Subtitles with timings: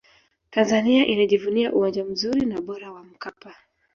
[0.49, 3.55] tanzania inajivunia uwanja mzuri na bora wa mkapa